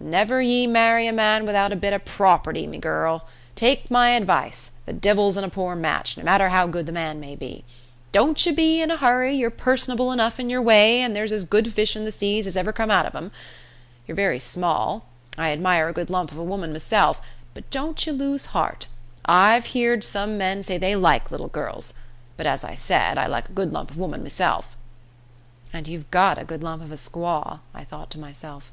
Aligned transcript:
"Never 0.00 0.40
ye 0.40 0.66
marry 0.66 1.06
a 1.06 1.12
man 1.12 1.44
widout 1.44 1.70
a 1.70 1.76
bit 1.76 1.92
er 1.92 1.98
prawperty, 1.98 2.66
me 2.66 2.78
gu 2.78 2.88
r 2.88 2.94
r 2.94 3.00
r 3.02 3.06
l. 3.06 3.26
Take 3.54 3.90
my 3.90 4.12
advice 4.16 4.70
the 4.86 4.94
divil's 4.94 5.36
in 5.36 5.44
a 5.44 5.50
poor 5.50 5.76
match, 5.76 6.16
no 6.16 6.24
matter 6.24 6.48
how 6.48 6.66
good 6.66 6.86
the 6.86 6.90
man 6.90 7.20
may 7.20 7.36
be. 7.36 7.64
Don't 8.10 8.46
ye 8.46 8.50
be 8.52 8.80
in 8.80 8.90
a 8.90 8.96
hurry; 8.96 9.36
ye're 9.36 9.50
personable 9.50 10.10
enough 10.10 10.40
in 10.40 10.48
yer 10.48 10.62
way, 10.62 11.02
and 11.02 11.14
there's 11.14 11.32
as 11.32 11.44
good 11.44 11.74
fish 11.74 11.94
in 11.96 12.06
the 12.06 12.12
seas 12.12 12.46
as 12.46 12.56
ever 12.56 12.72
come 12.72 12.90
out 12.90 13.04
of 13.04 13.14
'em. 13.14 13.30
Yer 14.06 14.14
very 14.14 14.38
small; 14.38 15.04
I 15.36 15.50
admire 15.50 15.90
a 15.90 15.92
good 15.92 16.08
lump 16.08 16.32
of 16.32 16.38
a 16.38 16.42
woman 16.42 16.72
meself 16.72 17.20
but 17.52 17.68
don't 17.68 18.06
ye 18.06 18.10
lose 18.14 18.46
heart. 18.56 18.86
I've 19.26 19.66
heerd 19.66 20.02
some 20.02 20.38
men 20.38 20.62
say 20.62 20.78
they 20.78 20.96
like 20.96 21.30
little 21.30 21.48
girls, 21.48 21.92
but, 22.38 22.46
as 22.46 22.64
I 22.64 22.74
said, 22.74 23.18
I 23.18 23.26
like 23.26 23.50
a 23.50 23.52
good 23.52 23.70
lump 23.70 23.90
of 23.90 23.98
a 23.98 24.00
woman 24.00 24.22
meself." 24.22 24.76
"And 25.74 25.86
you've 25.88 26.10
got 26.10 26.38
a 26.38 26.44
good 26.46 26.62
lump 26.62 26.82
of 26.82 26.90
a 26.90 26.96
squaw," 26.96 27.58
I 27.74 27.84
thought 27.84 28.08
to 28.12 28.18
myself. 28.18 28.72